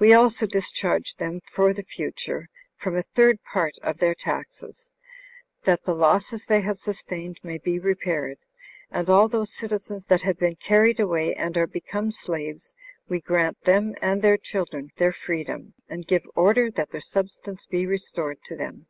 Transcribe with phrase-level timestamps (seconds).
[0.00, 4.90] We also discharge them for the future from a third part of their taxes,
[5.62, 8.38] that the losses they have sustained may be repaired.
[8.90, 12.74] And all those citizens that have been carried away, and are become slaves,
[13.08, 17.86] we grant them and their children their freedom, and give order that their substance be
[17.86, 18.86] restored to them."